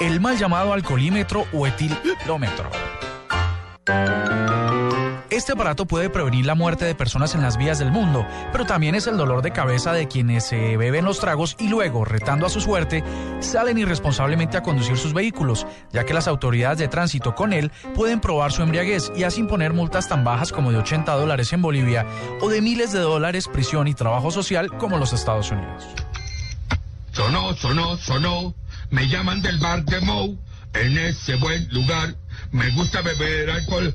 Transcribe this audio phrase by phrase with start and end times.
[0.00, 2.70] el mal llamado alcoholímetro o etilómetro.
[5.30, 8.94] Este aparato puede prevenir la muerte de personas en las vías del mundo, pero también
[8.94, 12.48] es el dolor de cabeza de quienes se beben los tragos y luego, retando a
[12.48, 13.04] su suerte,
[13.40, 18.20] salen irresponsablemente a conducir sus vehículos, ya que las autoridades de tránsito con él pueden
[18.20, 22.06] probar su embriaguez y así imponer multas tan bajas como de 80 dólares en Bolivia
[22.40, 25.84] o de miles de dólares prisión y trabajo social como los Estados Unidos.
[27.12, 28.54] Sonó, sonó, sonó,
[28.90, 30.38] me llaman del bar de Mou,
[30.74, 32.14] en ese buen lugar,
[32.50, 33.92] me gusta beber alcohol.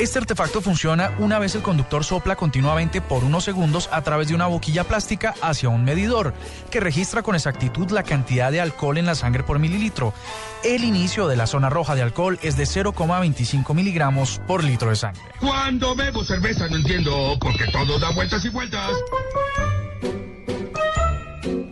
[0.00, 4.34] Este artefacto funciona una vez el conductor sopla continuamente por unos segundos a través de
[4.34, 6.34] una boquilla plástica hacia un medidor
[6.70, 10.14] que registra con exactitud la cantidad de alcohol en la sangre por mililitro.
[10.64, 14.96] El inicio de la zona roja de alcohol es de 0,25 miligramos por litro de
[14.96, 15.22] sangre.
[15.40, 18.90] Cuando bebo cerveza no entiendo porque todo da vueltas y vueltas.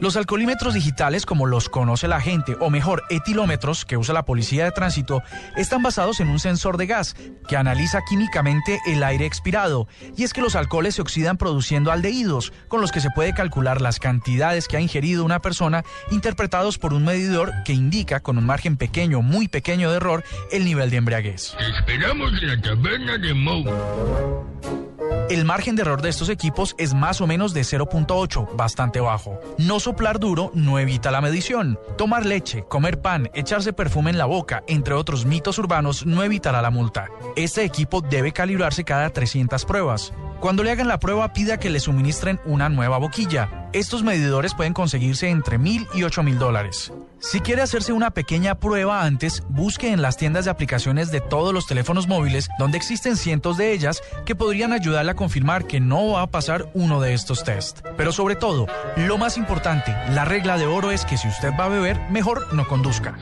[0.00, 4.65] Los alcoholímetros digitales, como los conoce la gente, o mejor, etilómetros que usa la policía
[4.65, 5.23] de tránsito,
[5.56, 7.15] están basados en un sensor de gas
[7.46, 9.88] que analiza químicamente el aire expirado.
[10.16, 13.82] Y es que los alcoholes se oxidan produciendo aldehídos, con los que se puede calcular
[13.82, 18.46] las cantidades que ha ingerido una persona, interpretados por un medidor que indica, con un
[18.46, 21.54] margen pequeño, muy pequeño de error, el nivel de embriaguez.
[21.78, 24.90] esperamos en la taberna de Mou.
[25.30, 29.38] El margen de error de estos equipos es más o menos de 0.8, bastante bajo.
[29.59, 31.78] No soplar duro no evita la medición.
[31.96, 36.60] Tomar leche, comer pan, echarse perfume en la boca, entre otros mitos urbanos, no evitará
[36.62, 37.06] la multa.
[37.37, 40.12] Este equipo debe calibrarse cada 300 pruebas.
[40.40, 43.59] Cuando le hagan la prueba, pida que le suministren una nueva boquilla.
[43.73, 46.93] Estos medidores pueden conseguirse entre mil y ocho mil dólares.
[47.21, 51.54] Si quiere hacerse una pequeña prueba antes, busque en las tiendas de aplicaciones de todos
[51.54, 56.12] los teléfonos móviles, donde existen cientos de ellas que podrían ayudarle a confirmar que no
[56.12, 57.87] va a pasar uno de estos test.
[57.96, 61.66] Pero sobre todo, lo más importante, la regla de oro es que si usted va
[61.66, 63.16] a beber, mejor no conduzca.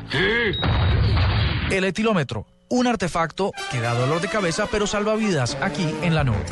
[1.71, 6.25] El etilómetro, un artefacto que da dolor de cabeza pero salva vidas aquí en la
[6.25, 6.45] nube.